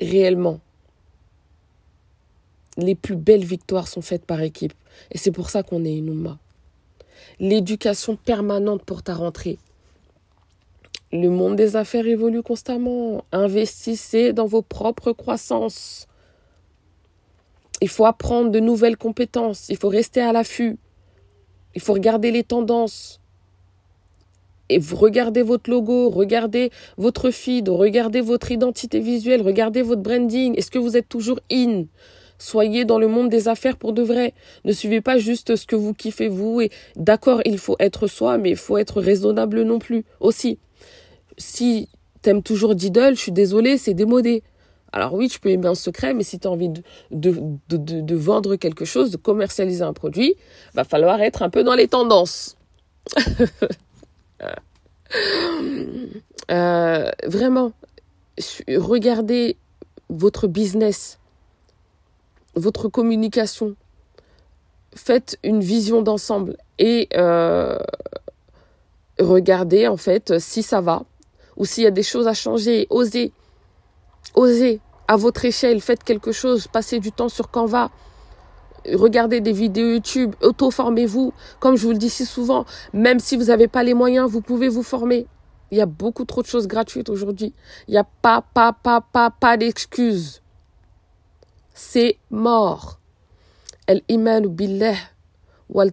Réellement. 0.00 0.60
Les 2.76 2.94
plus 2.94 3.16
belles 3.16 3.44
victoires 3.44 3.86
sont 3.86 4.02
faites 4.02 4.24
par 4.24 4.40
équipe. 4.40 4.72
Et 5.10 5.18
c'est 5.18 5.30
pour 5.30 5.50
ça 5.50 5.62
qu'on 5.62 5.84
est 5.84 5.96
une 5.96 6.10
L'éducation 7.40 8.16
permanente 8.16 8.82
pour 8.84 9.02
ta 9.02 9.14
rentrée. 9.14 9.58
Le 11.12 11.28
monde 11.28 11.56
des 11.56 11.76
affaires 11.76 12.06
évolue 12.06 12.42
constamment. 12.42 13.24
Investissez 13.32 14.32
dans 14.32 14.46
vos 14.46 14.62
propres 14.62 15.12
croissances. 15.12 16.06
Il 17.82 17.88
faut 17.88 18.06
apprendre 18.06 18.50
de 18.50 18.60
nouvelles 18.60 18.96
compétences. 18.96 19.68
Il 19.68 19.76
faut 19.76 19.88
rester 19.88 20.20
à 20.20 20.32
l'affût. 20.32 20.78
Il 21.74 21.80
faut 21.80 21.92
regarder 21.92 22.30
les 22.30 22.44
tendances. 22.44 23.20
Et 24.68 24.78
vous 24.78 24.96
regardez 24.96 25.42
votre 25.42 25.68
logo, 25.68 26.08
regardez 26.08 26.70
votre 26.96 27.30
feed, 27.30 27.68
regardez 27.68 28.22
votre 28.22 28.50
identité 28.50 29.00
visuelle, 29.00 29.42
regardez 29.42 29.82
votre 29.82 30.00
branding. 30.00 30.56
Est-ce 30.56 30.70
que 30.70 30.78
vous 30.78 30.96
êtes 30.96 31.10
toujours 31.10 31.40
in? 31.50 31.84
Soyez 32.42 32.84
dans 32.84 32.98
le 32.98 33.06
monde 33.06 33.28
des 33.28 33.46
affaires 33.46 33.76
pour 33.76 33.92
de 33.92 34.02
vrai. 34.02 34.34
Ne 34.64 34.72
suivez 34.72 35.00
pas 35.00 35.16
juste 35.16 35.54
ce 35.54 35.64
que 35.64 35.76
vous 35.76 35.94
kiffez 35.94 36.26
vous. 36.26 36.60
Et 36.60 36.72
d'accord, 36.96 37.40
il 37.44 37.56
faut 37.56 37.76
être 37.78 38.08
soi, 38.08 38.36
mais 38.36 38.50
il 38.50 38.56
faut 38.56 38.78
être 38.78 39.00
raisonnable 39.00 39.62
non 39.62 39.78
plus 39.78 40.04
aussi. 40.18 40.58
Si 41.38 41.88
t'aimes 42.20 42.42
toujours 42.42 42.74
Diddle, 42.74 43.14
je 43.14 43.20
suis 43.20 43.30
désolée, 43.30 43.78
c'est 43.78 43.94
démodé. 43.94 44.42
Alors 44.92 45.14
oui, 45.14 45.28
tu 45.28 45.38
peux 45.38 45.50
aimer 45.50 45.68
un 45.68 45.76
secret, 45.76 46.14
mais 46.14 46.24
si 46.24 46.40
tu 46.40 46.48
as 46.48 46.50
envie 46.50 46.68
de, 46.68 46.82
de, 47.12 47.30
de, 47.68 48.16
vendre 48.16 48.56
quelque 48.56 48.84
chose, 48.84 49.12
de 49.12 49.18
commercialiser 49.18 49.84
un 49.84 49.92
produit, 49.92 50.34
va 50.74 50.82
falloir 50.82 51.22
être 51.22 51.42
un 51.42 51.48
peu 51.48 51.62
dans 51.62 51.76
les 51.76 51.86
tendances. 51.86 52.56
euh, 56.50 57.08
vraiment, 57.24 57.72
regardez 58.68 59.56
votre 60.08 60.48
business, 60.48 61.20
votre 62.54 62.88
communication. 62.88 63.76
Faites 64.94 65.38
une 65.42 65.60
vision 65.60 66.02
d'ensemble 66.02 66.56
et 66.78 67.08
euh, 67.16 67.78
regardez 69.18 69.88
en 69.88 69.96
fait 69.96 70.38
si 70.38 70.62
ça 70.62 70.80
va 70.80 71.04
ou 71.56 71.64
s'il 71.64 71.84
y 71.84 71.86
a 71.86 71.90
des 71.90 72.02
choses 72.02 72.28
à 72.28 72.34
changer. 72.34 72.86
Osez 72.90 73.32
Osez, 74.34 74.80
à 75.08 75.16
votre 75.16 75.44
échelle, 75.44 75.80
faites 75.80 76.04
quelque 76.04 76.32
chose, 76.32 76.66
passez 76.66 77.00
du 77.00 77.12
temps 77.12 77.28
sur 77.28 77.50
Canva, 77.50 77.90
regardez 78.94 79.40
des 79.40 79.52
vidéos 79.52 79.92
YouTube, 79.92 80.34
auto-formez-vous. 80.42 81.32
Comme 81.60 81.76
je 81.76 81.84
vous 81.84 81.92
le 81.92 81.98
dis 81.98 82.10
si 82.10 82.24
souvent, 82.24 82.64
même 82.92 83.20
si 83.20 83.36
vous 83.36 83.44
n'avez 83.44 83.68
pas 83.68 83.82
les 83.82 83.94
moyens, 83.94 84.30
vous 84.30 84.40
pouvez 84.40 84.68
vous 84.68 84.82
former. 84.82 85.26
Il 85.70 85.78
y 85.78 85.80
a 85.80 85.86
beaucoup 85.86 86.24
trop 86.24 86.42
de 86.42 86.46
choses 86.46 86.66
gratuites 86.66 87.08
aujourd'hui. 87.08 87.54
Il 87.88 87.92
n'y 87.92 87.98
a 87.98 88.04
pas, 88.04 88.42
pas, 88.54 88.72
pas, 88.72 89.00
pas, 89.00 89.30
pas 89.30 89.56
d'excuses. 89.56 90.41
C'est 91.74 92.18
mort. 92.30 92.98
El-iman 93.86 94.46
billah 94.46 94.96
wal 95.68 95.92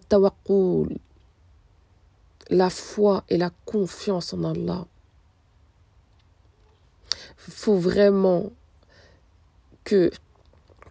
La 2.50 2.70
foi 2.70 3.24
et 3.28 3.36
la 3.36 3.50
confiance 3.64 4.32
en 4.34 4.44
Allah 4.44 4.86
faut 7.50 7.76
vraiment 7.76 8.50
que 9.84 10.10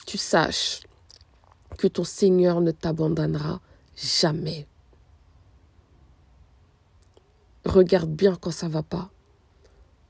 tu 0.05 0.17
saches 0.17 0.81
que 1.77 1.87
ton 1.87 2.03
Seigneur 2.03 2.61
ne 2.61 2.71
t'abandonnera 2.71 3.61
jamais. 3.95 4.67
Regarde 7.65 8.11
bien 8.11 8.35
quand 8.35 8.51
ça 8.51 8.67
va 8.67 8.83
pas. 8.83 9.09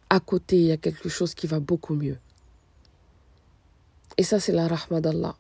À 0.10 0.20
côté, 0.20 0.58
il 0.58 0.66
y 0.66 0.72
a 0.72 0.78
quelque 0.78 1.10
chose 1.10 1.36
qui 1.36 1.46
va 1.46 1.60
beaucoup 1.60 1.94
mieux. 1.94 2.18
Et 4.20 4.24
ça, 4.24 4.38
c'est 4.38 4.52
la 4.52 4.68
rahma 4.68 5.00
d'Allah. 5.00 5.38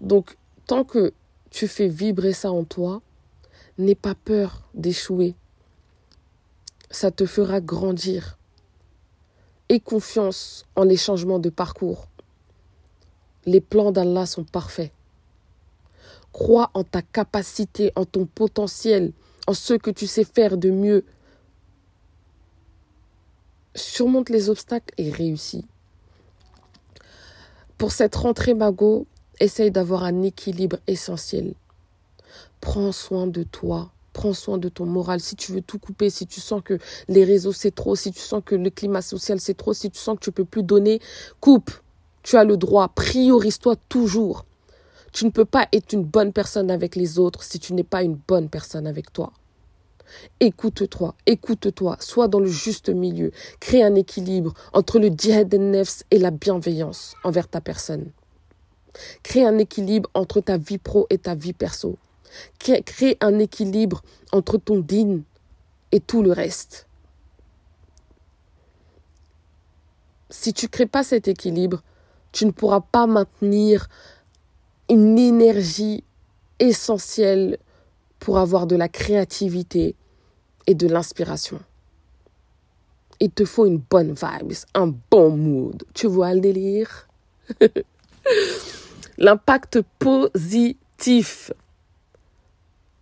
Donc, 0.00 0.38
tant 0.66 0.82
que 0.82 1.12
tu 1.50 1.68
fais 1.68 1.88
vibrer 1.88 2.32
ça 2.32 2.52
en 2.52 2.64
toi, 2.64 3.02
n'aie 3.76 3.94
pas 3.94 4.14
peur 4.14 4.62
d'échouer. 4.72 5.34
Ça 6.90 7.10
te 7.10 7.26
fera 7.26 7.60
grandir 7.60 8.38
et 9.68 9.78
confiance 9.78 10.64
en 10.74 10.84
les 10.84 10.96
changements 10.96 11.38
de 11.38 11.50
parcours. 11.50 12.06
Les 13.44 13.60
plans 13.60 13.92
d'Allah 13.92 14.24
sont 14.24 14.44
parfaits. 14.44 14.90
Crois 16.32 16.70
en 16.72 16.82
ta 16.82 17.02
capacité, 17.02 17.92
en 17.94 18.06
ton 18.06 18.24
potentiel, 18.24 19.12
en 19.46 19.52
ce 19.52 19.74
que 19.74 19.90
tu 19.90 20.06
sais 20.06 20.24
faire 20.24 20.56
de 20.56 20.70
mieux. 20.70 21.04
Surmonte 23.74 24.30
les 24.30 24.48
obstacles 24.48 24.94
et 24.96 25.10
réussis. 25.10 25.66
Pour 27.78 27.90
cette 27.90 28.14
rentrée 28.14 28.54
Mago, 28.54 29.06
essaye 29.40 29.70
d'avoir 29.70 30.04
un 30.04 30.22
équilibre 30.22 30.76
essentiel. 30.86 31.54
Prends 32.60 32.92
soin 32.92 33.26
de 33.26 33.42
toi, 33.42 33.90
prends 34.12 34.32
soin 34.32 34.58
de 34.58 34.68
ton 34.68 34.86
moral. 34.86 35.20
Si 35.20 35.34
tu 35.34 35.52
veux 35.52 35.60
tout 35.60 35.78
couper, 35.78 36.08
si 36.08 36.26
tu 36.26 36.40
sens 36.40 36.62
que 36.64 36.78
les 37.08 37.24
réseaux 37.24 37.52
c'est 37.52 37.74
trop, 37.74 37.96
si 37.96 38.12
tu 38.12 38.20
sens 38.20 38.42
que 38.44 38.54
le 38.54 38.70
climat 38.70 39.02
social 39.02 39.40
c'est 39.40 39.54
trop, 39.54 39.74
si 39.74 39.90
tu 39.90 39.98
sens 39.98 40.16
que 40.16 40.24
tu 40.24 40.32
peux 40.32 40.44
plus 40.44 40.62
donner, 40.62 41.00
coupe. 41.40 41.70
Tu 42.22 42.36
as 42.36 42.44
le 42.44 42.56
droit. 42.56 42.88
Priorise-toi 42.88 43.74
toujours. 43.88 44.46
Tu 45.12 45.26
ne 45.26 45.30
peux 45.30 45.44
pas 45.44 45.68
être 45.72 45.92
une 45.92 46.04
bonne 46.04 46.32
personne 46.32 46.70
avec 46.70 46.96
les 46.96 47.18
autres 47.18 47.42
si 47.42 47.58
tu 47.58 47.74
n'es 47.74 47.84
pas 47.84 48.02
une 48.02 48.14
bonne 48.14 48.48
personne 48.48 48.86
avec 48.86 49.12
toi. 49.12 49.32
Écoute-toi, 50.40 51.14
écoute-toi, 51.26 51.96
sois 52.00 52.28
dans 52.28 52.40
le 52.40 52.46
juste 52.46 52.88
milieu, 52.88 53.30
crée 53.60 53.82
un 53.82 53.94
équilibre 53.94 54.54
entre 54.72 54.98
le 54.98 55.08
djihad 55.08 55.52
et 56.10 56.18
la 56.18 56.30
bienveillance 56.30 57.14
envers 57.24 57.48
ta 57.48 57.60
personne. 57.60 58.10
Crée 59.22 59.44
un 59.44 59.58
équilibre 59.58 60.10
entre 60.14 60.40
ta 60.40 60.56
vie 60.56 60.78
pro 60.78 61.06
et 61.10 61.18
ta 61.18 61.34
vie 61.34 61.52
perso. 61.52 61.96
Crée 62.58 63.16
un 63.20 63.38
équilibre 63.38 64.02
entre 64.32 64.58
ton 64.58 64.80
din 64.80 65.20
et 65.92 66.00
tout 66.00 66.22
le 66.22 66.32
reste. 66.32 66.86
Si 70.30 70.52
tu 70.52 70.66
ne 70.66 70.70
crées 70.70 70.86
pas 70.86 71.04
cet 71.04 71.28
équilibre, 71.28 71.82
tu 72.32 72.46
ne 72.46 72.50
pourras 72.50 72.80
pas 72.80 73.06
maintenir 73.06 73.88
une 74.90 75.18
énergie 75.18 76.02
essentielle 76.58 77.58
pour 78.24 78.38
avoir 78.38 78.66
de 78.66 78.74
la 78.74 78.88
créativité 78.88 79.96
et 80.66 80.74
de 80.74 80.88
l'inspiration. 80.88 81.60
Il 83.20 83.30
te 83.30 83.44
faut 83.44 83.66
une 83.66 83.76
bonne 83.76 84.14
vibe, 84.14 84.54
un 84.72 84.94
bon 85.10 85.36
mood. 85.36 85.84
Tu 85.92 86.06
vois 86.06 86.32
le 86.32 86.40
délire? 86.40 87.06
L'impact 89.18 89.82
positif 89.98 91.52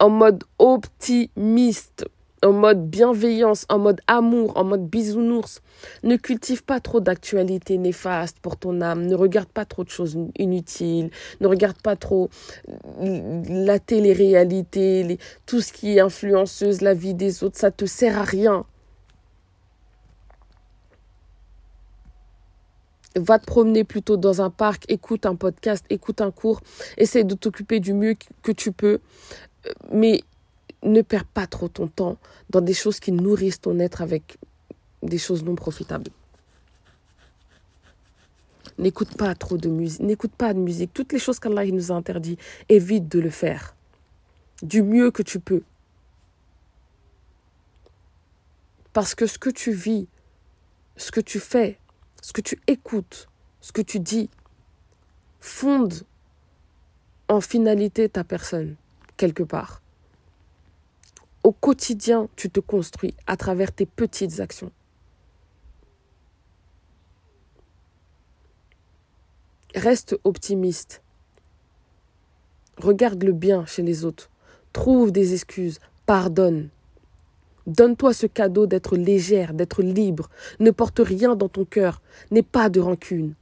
en 0.00 0.10
mode 0.10 0.42
optimiste, 0.58 2.04
en 2.42 2.52
mode 2.52 2.88
bienveillance, 2.88 3.66
en 3.68 3.78
mode 3.78 4.00
amour, 4.06 4.56
en 4.56 4.64
mode 4.64 4.86
bisounours. 4.88 5.60
Ne 6.02 6.16
cultive 6.16 6.64
pas 6.64 6.80
trop 6.80 7.00
d'actualités 7.00 7.78
néfastes 7.78 8.38
pour 8.40 8.56
ton 8.56 8.80
âme. 8.80 9.06
Ne 9.06 9.14
regarde 9.14 9.48
pas 9.48 9.64
trop 9.64 9.84
de 9.84 9.90
choses 9.90 10.18
inutiles. 10.36 11.10
Ne 11.40 11.46
regarde 11.46 11.80
pas 11.80 11.96
trop 11.96 12.30
la 12.98 13.78
télé-réalité, 13.78 15.18
tout 15.46 15.60
ce 15.60 15.72
qui 15.72 15.96
est 15.96 16.00
influenceuse, 16.00 16.80
la 16.80 16.94
vie 16.94 17.14
des 17.14 17.44
autres. 17.44 17.58
Ça 17.58 17.70
te 17.70 17.84
sert 17.84 18.18
à 18.18 18.24
rien. 18.24 18.64
Va 23.14 23.38
te 23.38 23.44
promener 23.44 23.84
plutôt 23.84 24.16
dans 24.16 24.40
un 24.40 24.48
parc, 24.48 24.84
écoute 24.88 25.26
un 25.26 25.34
podcast, 25.34 25.84
écoute 25.90 26.22
un 26.22 26.30
cours, 26.30 26.62
essaie 26.96 27.24
de 27.24 27.34
t'occuper 27.34 27.78
du 27.78 27.92
mieux 27.92 28.14
que 28.42 28.52
tu 28.52 28.72
peux 28.72 29.00
mais 29.90 30.22
ne 30.82 31.02
perds 31.02 31.24
pas 31.24 31.46
trop 31.46 31.68
ton 31.68 31.86
temps 31.86 32.18
dans 32.50 32.60
des 32.60 32.74
choses 32.74 33.00
qui 33.00 33.12
nourrissent 33.12 33.60
ton 33.60 33.78
être 33.78 34.02
avec 34.02 34.38
des 35.02 35.18
choses 35.18 35.44
non 35.44 35.54
profitables. 35.54 36.10
N'écoute 38.78 39.16
pas 39.16 39.34
trop 39.34 39.58
de 39.58 39.68
musique, 39.68 40.00
n'écoute 40.00 40.32
pas 40.32 40.54
de 40.54 40.58
musique. 40.58 40.92
Toutes 40.92 41.12
les 41.12 41.18
choses 41.18 41.38
qu'Allah 41.38 41.66
nous 41.66 41.92
a 41.92 41.94
interdit, 41.94 42.38
évite 42.68 43.08
de 43.08 43.20
le 43.20 43.30
faire. 43.30 43.76
Du 44.62 44.82
mieux 44.82 45.10
que 45.10 45.22
tu 45.22 45.40
peux. 45.40 45.62
Parce 48.92 49.14
que 49.14 49.26
ce 49.26 49.38
que 49.38 49.50
tu 49.50 49.72
vis, 49.72 50.06
ce 50.96 51.10
que 51.10 51.20
tu 51.20 51.38
fais, 51.38 51.78
ce 52.22 52.32
que 52.32 52.40
tu 52.40 52.60
écoutes, 52.66 53.28
ce 53.60 53.72
que 53.72 53.82
tu 53.82 54.00
dis, 54.00 54.30
fonde 55.40 55.94
en 57.28 57.40
finalité 57.40 58.08
ta 58.08 58.24
personne 58.24 58.76
quelque 59.16 59.42
part. 59.42 59.81
Au 61.44 61.52
quotidien, 61.52 62.28
tu 62.36 62.50
te 62.50 62.60
construis 62.60 63.14
à 63.26 63.36
travers 63.36 63.72
tes 63.72 63.86
petites 63.86 64.40
actions. 64.40 64.70
Reste 69.74 70.18
optimiste. 70.22 71.02
Regarde 72.76 73.22
le 73.24 73.32
bien 73.32 73.66
chez 73.66 73.82
les 73.82 74.04
autres. 74.04 74.30
Trouve 74.72 75.12
des 75.12 75.32
excuses. 75.32 75.80
Pardonne. 76.06 76.68
Donne-toi 77.66 78.12
ce 78.12 78.26
cadeau 78.26 78.66
d'être 78.66 78.96
légère, 78.96 79.54
d'être 79.54 79.82
libre. 79.82 80.28
Ne 80.60 80.70
porte 80.70 81.00
rien 81.02 81.36
dans 81.36 81.48
ton 81.48 81.64
cœur. 81.64 82.02
N'aie 82.30 82.42
pas 82.42 82.68
de 82.68 82.80
rancune. 82.80 83.34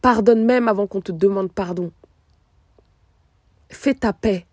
Pardonne 0.00 0.44
même 0.44 0.68
avant 0.68 0.86
qu'on 0.86 1.00
te 1.00 1.12
demande 1.12 1.52
pardon. 1.52 1.90
Fais 3.68 3.94
ta 3.94 4.12
paix. 4.12 4.46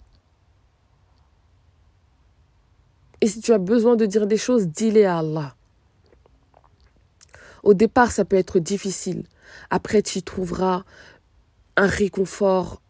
Et 3.21 3.27
si 3.27 3.39
tu 3.39 3.53
as 3.53 3.59
besoin 3.59 3.95
de 3.95 4.05
dire 4.07 4.25
des 4.25 4.37
choses, 4.37 4.67
dis-les 4.67 5.05
à 5.05 5.19
Allah. 5.19 5.55
Au 7.63 7.75
départ, 7.75 8.11
ça 8.11 8.25
peut 8.25 8.35
être 8.35 8.57
difficile. 8.57 9.23
Après, 9.69 10.01
tu 10.01 10.17
y 10.17 10.23
trouveras 10.23 10.83
un 11.77 11.85
réconfort 11.85 12.81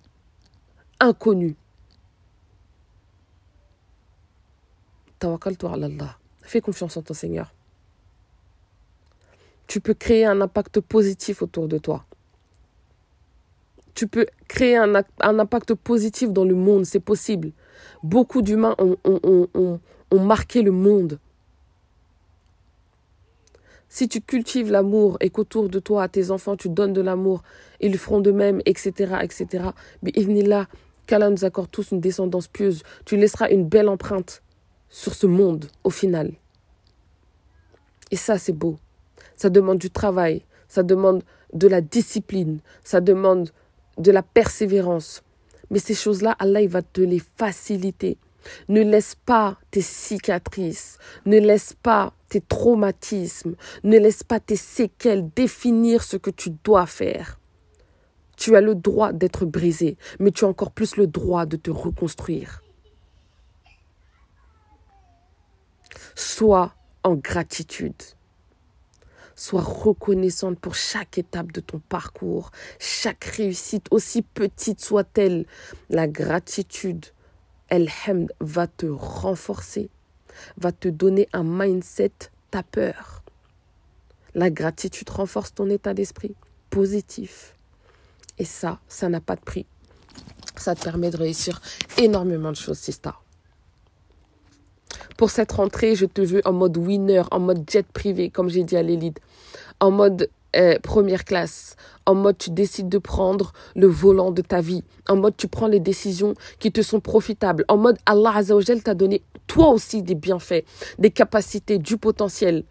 inconnu. 1.01 1.57
Tawakkal-toi 5.19 5.73
Allah. 5.73 6.17
Fais 6.41 6.61
confiance 6.61 6.95
en 6.95 7.01
ton 7.01 7.13
Seigneur. 7.13 7.53
Tu 9.67 9.81
peux 9.81 9.93
créer 9.93 10.25
un 10.25 10.39
impact 10.41 10.79
positif 10.79 11.41
autour 11.41 11.67
de 11.67 11.77
toi. 11.77 12.05
Tu 13.93 14.07
peux 14.07 14.25
créer 14.47 14.77
un, 14.77 14.95
impact 15.19 15.73
positif 15.75 16.31
dans 16.31 16.45
le 16.45 16.55
monde, 16.55 16.85
c'est 16.85 17.01
possible. 17.01 17.51
Beaucoup 18.03 18.41
d'humains 18.41 18.75
ont, 18.79 18.97
ont 19.03 19.79
marqué 20.19 20.61
le 20.61 20.71
monde. 20.71 21.19
Si 23.89 24.07
tu 24.07 24.21
cultives 24.21 24.71
l'amour 24.71 25.17
et 25.19 25.29
qu'autour 25.29 25.67
de 25.67 25.79
toi, 25.79 26.03
à 26.03 26.07
tes 26.07 26.31
enfants, 26.31 26.55
tu 26.55 26.69
donnes 26.69 26.93
de 26.93 27.01
l'amour, 27.01 27.43
ils 27.81 27.97
feront 27.97 28.21
de 28.21 28.31
même, 28.31 28.61
etc., 28.65 29.15
etc. 29.21 29.65
Mais 30.01 30.11
là, 30.43 30.67
qu'Allah 31.07 31.29
nous 31.29 31.43
accorde 31.43 31.69
tous 31.69 31.91
une 31.91 31.99
descendance 31.99 32.47
pieuse. 32.47 32.83
Tu 33.03 33.17
laisseras 33.17 33.49
une 33.49 33.67
belle 33.67 33.89
empreinte 33.89 34.43
sur 34.89 35.13
ce 35.13 35.27
monde, 35.27 35.65
au 35.83 35.89
final. 35.89 36.31
Et 38.11 38.15
ça, 38.15 38.37
c'est 38.37 38.53
beau. 38.53 38.77
Ça 39.35 39.49
demande 39.49 39.79
du 39.79 39.89
travail, 39.89 40.43
ça 40.67 40.83
demande 40.83 41.23
de 41.53 41.67
la 41.67 41.81
discipline, 41.81 42.59
ça 42.83 43.01
demande 43.01 43.51
de 43.97 44.11
la 44.11 44.23
persévérance. 44.23 45.23
Mais 45.69 45.79
ces 45.79 45.95
choses-là, 45.95 46.35
Allah, 46.39 46.61
il 46.61 46.69
va 46.69 46.81
te 46.81 47.01
les 47.01 47.21
faciliter. 47.37 48.17
Ne 48.67 48.81
laisse 48.81 49.15
pas 49.15 49.57
tes 49.71 49.81
cicatrices, 49.81 50.98
ne 51.25 51.39
laisse 51.39 51.74
pas 51.81 52.13
tes 52.29 52.41
traumatismes, 52.41 53.55
ne 53.83 53.98
laisse 53.98 54.24
pas 54.24 54.39
tes 54.39 54.55
séquelles 54.55 55.29
définir 55.36 56.03
ce 56.03 56.17
que 56.17 56.29
tu 56.29 56.51
dois 56.63 56.86
faire. 56.86 57.39
Tu 58.38 58.55
as 58.55 58.62
le 58.62 58.75
droit 58.75 59.13
d'être 59.13 59.45
brisé, 59.45 59.98
mais 60.19 60.31
tu 60.31 60.45
as 60.45 60.48
encore 60.48 60.71
plus 60.71 60.95
le 60.95 61.07
droit 61.07 61.45
de 61.45 61.57
te 61.57 61.69
reconstruire. 61.69 62.63
Sois 66.15 66.74
en 67.03 67.15
gratitude. 67.15 68.01
Sois 69.36 69.62
reconnaissante 69.62 70.60
pour 70.60 70.75
chaque 70.75 71.17
étape 71.17 71.51
de 71.51 71.62
ton 71.62 71.79
parcours, 71.79 72.51
chaque 72.79 73.24
réussite, 73.25 73.88
aussi 73.91 74.21
petite 74.21 74.81
soit-elle. 74.81 75.45
La 75.89 76.07
gratitude 76.07 77.05
El-Hamd 77.71 78.33
va 78.41 78.67
te 78.67 78.85
renforcer, 78.85 79.89
va 80.57 80.71
te 80.71 80.89
donner 80.89 81.27
un 81.33 81.43
mindset 81.43 82.29
ta 82.51 82.63
peur. 82.63 83.23
La 84.35 84.49
gratitude 84.49 85.09
renforce 85.09 85.53
ton 85.53 85.69
état 85.69 85.93
d'esprit 85.93 86.35
positif. 86.69 87.55
Et 88.37 88.45
ça, 88.45 88.79
ça 88.87 89.07
n'a 89.07 89.21
pas 89.21 89.35
de 89.35 89.41
prix. 89.41 89.65
Ça 90.57 90.75
te 90.75 90.83
permet 90.83 91.09
de 91.09 91.17
réussir 91.17 91.61
énormément 91.97 92.51
de 92.51 92.57
choses, 92.57 92.77
Sista. 92.77 93.15
Pour 95.17 95.29
cette 95.29 95.53
rentrée, 95.53 95.95
je 95.95 96.05
te 96.05 96.21
veux 96.21 96.41
en 96.45 96.53
mode 96.53 96.77
winner, 96.77 97.23
en 97.31 97.39
mode 97.39 97.69
jet 97.69 97.85
privé, 97.87 98.29
comme 98.29 98.49
j'ai 98.49 98.63
dit 98.63 98.75
à 98.75 98.83
l'élite, 98.83 99.21
en 99.79 99.91
mode 99.91 100.29
euh, 100.55 100.77
première 100.79 101.24
classe, 101.24 101.75
en 102.05 102.15
mode 102.15 102.38
tu 102.38 102.50
décides 102.50 102.89
de 102.89 102.98
prendre 102.98 103.53
le 103.75 103.88
volant 103.88 104.31
de 104.31 104.41
ta 104.41 104.60
vie, 104.62 104.84
en 105.08 105.15
mode 105.15 105.37
tu 105.37 105.48
prends 105.48 105.68
les 105.68 105.79
décisions 105.79 106.33
qui 106.59 106.72
te 106.72 106.81
sont 106.81 107.00
profitables, 107.00 107.64
en 107.68 107.77
mode 107.77 107.98
Allah 108.05 108.35
Azzawajal 108.35 108.83
t'a 108.83 108.94
donné 108.94 109.22
toi 109.48 109.70
aussi 109.70 110.03
des 110.03 110.16
bienfaits, 110.16 110.66
des 111.00 111.11
capacités, 111.11 111.77
du 111.77 111.98
potentiel. 111.98 112.64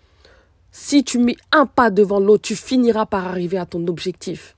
Si 0.73 1.03
tu 1.05 1.19
mets 1.19 1.37
un 1.53 1.67
pas 1.67 1.91
devant 1.91 2.21
l'autre, 2.21 2.43
tu 2.43 2.55
finiras 2.57 3.07
par 3.07 3.27
arriver 3.27 3.59
à 3.59 3.67
ton 3.67 3.87
objectif. 3.89 4.57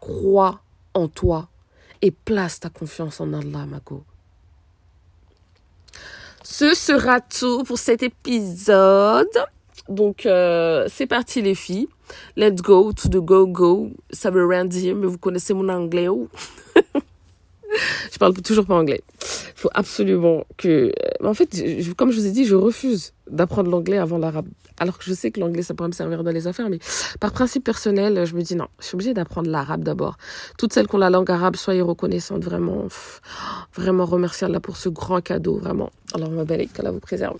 Crois 0.00 0.60
en 0.94 1.08
toi 1.08 1.48
et 2.02 2.10
place 2.10 2.60
ta 2.60 2.70
confiance 2.70 3.20
en 3.20 3.32
Allah, 3.32 3.66
Mago. 3.66 4.04
Ce 6.52 6.74
sera 6.74 7.20
tout 7.20 7.62
pour 7.62 7.78
cet 7.78 8.02
épisode. 8.02 9.28
Donc, 9.88 10.26
euh, 10.26 10.88
c'est 10.92 11.06
parti 11.06 11.40
les 11.42 11.54
filles. 11.54 11.88
Let's 12.36 12.60
go 12.60 12.92
to 12.92 13.08
the 13.08 13.18
go 13.18 13.46
go. 13.46 13.90
Ça 14.10 14.30
veut 14.30 14.44
rien 14.44 14.64
dire, 14.64 14.96
mais 14.96 15.06
vous 15.06 15.16
connaissez 15.16 15.54
mon 15.54 15.68
anglais. 15.68 16.08
Oh. 16.08 16.28
je 18.12 18.18
parle 18.18 18.34
toujours 18.34 18.66
pas 18.66 18.74
anglais. 18.74 19.02
Il 19.20 19.60
faut 19.60 19.70
absolument 19.74 20.44
que... 20.56 20.92
Euh, 21.22 21.26
en 21.26 21.34
fait, 21.34 21.62
comme 21.96 22.10
je 22.10 22.20
vous 22.20 22.26
ai 22.26 22.30
dit, 22.30 22.44
je 22.44 22.54
refuse 22.54 23.12
d'apprendre 23.30 23.70
l'anglais 23.70 23.98
avant 23.98 24.18
l'arabe. 24.18 24.48
Alors 24.78 24.98
que 24.98 25.04
je 25.04 25.12
sais 25.12 25.30
que 25.30 25.38
l'anglais, 25.40 25.62
ça 25.62 25.74
pourrait 25.74 25.88
me 25.88 25.94
servir 25.94 26.24
dans 26.24 26.30
les 26.30 26.46
affaires, 26.46 26.70
mais 26.70 26.78
par 27.20 27.32
principe 27.32 27.64
personnel, 27.64 28.24
je 28.24 28.34
me 28.34 28.42
dis 28.42 28.56
non, 28.56 28.68
je 28.80 28.86
suis 28.86 28.94
obligée 28.94 29.12
d'apprendre 29.12 29.50
l'arabe 29.50 29.84
d'abord. 29.84 30.16
Toutes 30.56 30.72
celles 30.72 30.86
qui 30.88 30.94
ont 30.94 30.98
la 30.98 31.10
langue 31.10 31.30
arabe, 31.30 31.56
soyez 31.56 31.82
reconnaissantes, 31.82 32.42
vraiment. 32.42 32.88
vraiment 33.74 34.06
remercier 34.06 34.46
Allah 34.46 34.60
pour 34.60 34.76
ce 34.76 34.88
grand 34.88 35.20
cadeau, 35.20 35.58
vraiment. 35.58 35.90
Alors, 36.14 36.30
ma 36.30 36.44
belle, 36.44 36.66
qu'Allah 36.68 36.92
vous 36.92 37.00
préserve. 37.00 37.36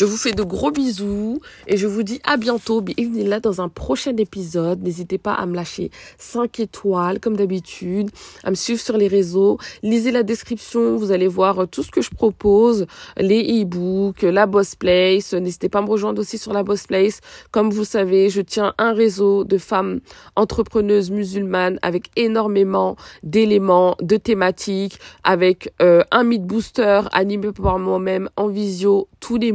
Je 0.00 0.06
vous 0.06 0.16
fais 0.16 0.32
de 0.32 0.42
gros 0.42 0.70
bisous 0.70 1.40
et 1.66 1.76
je 1.76 1.86
vous 1.86 2.02
dis 2.02 2.22
à 2.24 2.38
bientôt. 2.38 2.82
là 3.16 3.38
dans 3.38 3.60
un 3.60 3.68
prochain 3.68 4.16
épisode. 4.16 4.82
N'hésitez 4.82 5.18
pas 5.18 5.34
à 5.34 5.44
me 5.44 5.54
lâcher 5.54 5.90
5 6.16 6.58
étoiles 6.58 7.20
comme 7.20 7.36
d'habitude, 7.36 8.10
à 8.42 8.48
me 8.48 8.54
suivre 8.54 8.80
sur 8.80 8.96
les 8.96 9.08
réseaux. 9.08 9.58
Lisez 9.82 10.10
la 10.10 10.22
description, 10.22 10.96
vous 10.96 11.12
allez 11.12 11.28
voir 11.28 11.68
tout 11.68 11.82
ce 11.82 11.90
que 11.90 12.00
je 12.00 12.08
propose, 12.08 12.86
les 13.18 13.42
e-books, 13.60 14.22
la 14.22 14.46
Boss 14.46 14.74
Place. 14.74 15.34
N'hésitez 15.34 15.68
pas 15.68 15.80
à 15.80 15.82
me 15.82 15.90
rejoindre 15.90 16.22
aussi 16.22 16.38
sur 16.38 16.54
la 16.54 16.62
Boss 16.62 16.86
Place. 16.86 17.20
Comme 17.50 17.68
vous 17.68 17.84
savez, 17.84 18.30
je 18.30 18.40
tiens 18.40 18.72
un 18.78 18.94
réseau 18.94 19.44
de 19.44 19.58
femmes 19.58 20.00
entrepreneuses 20.34 21.10
musulmanes 21.10 21.78
avec 21.82 22.10
énormément 22.16 22.96
d'éléments, 23.22 23.96
de 24.00 24.16
thématiques, 24.16 24.98
avec 25.24 25.74
euh, 25.82 26.02
un 26.10 26.24
Meet 26.24 26.46
Booster 26.46 27.02
animé 27.12 27.52
par 27.52 27.78
moi-même 27.78 28.30
en 28.36 28.48
visio 28.48 29.08
tous 29.20 29.36
les 29.36 29.52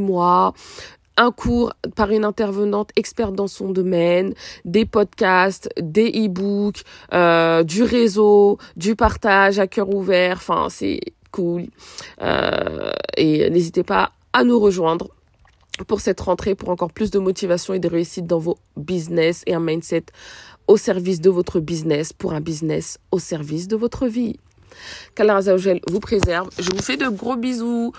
un 1.16 1.30
cours 1.30 1.72
par 1.94 2.10
une 2.10 2.24
intervenante 2.24 2.90
experte 2.96 3.34
dans 3.34 3.46
son 3.46 3.70
domaine, 3.70 4.34
des 4.64 4.84
podcasts, 4.84 5.68
des 5.80 6.08
e-books, 6.08 6.82
euh, 7.12 7.62
du 7.62 7.82
réseau, 7.82 8.58
du 8.76 8.96
partage 8.96 9.58
à 9.58 9.66
cœur 9.66 9.88
ouvert. 9.94 10.36
Enfin, 10.36 10.68
c'est 10.68 11.00
cool. 11.30 11.66
Euh, 12.22 12.90
et 13.16 13.48
n'hésitez 13.50 13.82
pas 13.82 14.12
à 14.32 14.44
nous 14.44 14.58
rejoindre 14.58 15.08
pour 15.88 16.00
cette 16.00 16.20
rentrée, 16.20 16.54
pour 16.54 16.70
encore 16.70 16.92
plus 16.92 17.10
de 17.10 17.18
motivation 17.18 17.74
et 17.74 17.78
de 17.78 17.88
réussite 17.88 18.26
dans 18.26 18.38
vos 18.38 18.58
business 18.76 19.42
et 19.46 19.54
un 19.54 19.60
mindset 19.60 20.04
au 20.68 20.76
service 20.76 21.20
de 21.20 21.30
votre 21.30 21.60
business, 21.60 22.12
pour 22.12 22.32
un 22.32 22.40
business 22.40 22.98
au 23.10 23.18
service 23.18 23.68
de 23.68 23.76
votre 23.76 24.06
vie. 24.06 24.38
Qu'Allah 25.14 25.40
vous 25.88 26.00
préserve. 26.00 26.48
Je 26.58 26.70
vous 26.70 26.82
fais 26.82 26.96
de 26.96 27.08
gros 27.08 27.36
bisous. 27.36 27.92